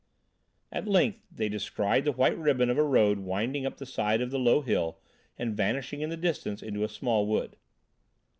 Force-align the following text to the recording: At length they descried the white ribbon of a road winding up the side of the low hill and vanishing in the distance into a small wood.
At 0.71 0.87
length 0.87 1.27
they 1.31 1.47
descried 1.47 2.05
the 2.05 2.11
white 2.11 2.35
ribbon 2.35 2.71
of 2.71 2.77
a 2.79 2.83
road 2.83 3.19
winding 3.19 3.67
up 3.67 3.77
the 3.77 3.85
side 3.85 4.19
of 4.19 4.31
the 4.31 4.39
low 4.39 4.61
hill 4.61 4.99
and 5.37 5.55
vanishing 5.55 6.01
in 6.01 6.09
the 6.09 6.17
distance 6.17 6.63
into 6.63 6.83
a 6.83 6.89
small 6.89 7.27
wood. 7.27 7.55